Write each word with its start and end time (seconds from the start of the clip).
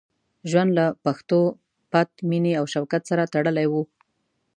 ژوند 0.49 0.71
له 0.77 0.85
پښتو، 1.05 1.41
پت، 1.91 2.09
مینې 2.29 2.53
او 2.59 2.65
شوکت 2.73 3.03
سره 3.09 3.29
تړلی 3.33 3.67
وو. 3.69 3.83